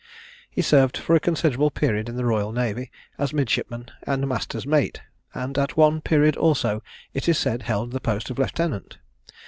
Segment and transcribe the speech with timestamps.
[0.49, 4.99] He served for a considerable period in the royal navy as midshipman and master's mate,
[5.35, 6.81] and at one period also,
[7.13, 8.97] it is said, held the post of lieutenant.